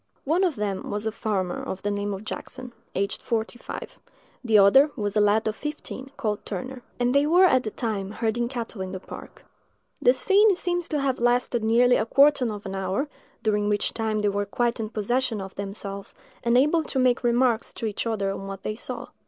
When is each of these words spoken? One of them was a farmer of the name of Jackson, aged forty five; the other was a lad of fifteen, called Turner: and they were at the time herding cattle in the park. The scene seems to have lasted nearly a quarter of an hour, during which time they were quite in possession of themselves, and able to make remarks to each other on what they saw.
One 0.23 0.43
of 0.43 0.55
them 0.55 0.89
was 0.89 1.05
a 1.05 1.11
farmer 1.11 1.61
of 1.61 1.83
the 1.83 1.91
name 1.91 2.11
of 2.11 2.23
Jackson, 2.25 2.73
aged 2.95 3.21
forty 3.21 3.59
five; 3.59 3.99
the 4.43 4.57
other 4.57 4.89
was 4.95 5.15
a 5.15 5.21
lad 5.21 5.47
of 5.47 5.55
fifteen, 5.55 6.09
called 6.17 6.43
Turner: 6.43 6.81
and 6.99 7.13
they 7.13 7.27
were 7.27 7.45
at 7.45 7.61
the 7.61 7.69
time 7.69 8.09
herding 8.09 8.47
cattle 8.47 8.81
in 8.81 8.93
the 8.93 8.99
park. 8.99 9.45
The 10.01 10.13
scene 10.13 10.55
seems 10.55 10.89
to 10.89 10.99
have 11.01 11.19
lasted 11.19 11.63
nearly 11.63 11.97
a 11.97 12.07
quarter 12.07 12.51
of 12.51 12.65
an 12.65 12.73
hour, 12.73 13.09
during 13.43 13.69
which 13.69 13.93
time 13.93 14.21
they 14.21 14.29
were 14.29 14.47
quite 14.47 14.79
in 14.79 14.89
possession 14.89 15.39
of 15.39 15.53
themselves, 15.53 16.15
and 16.43 16.57
able 16.57 16.81
to 16.85 16.97
make 16.97 17.23
remarks 17.23 17.71
to 17.73 17.85
each 17.85 18.07
other 18.07 18.31
on 18.31 18.47
what 18.47 18.63
they 18.63 18.73
saw. 18.75 19.09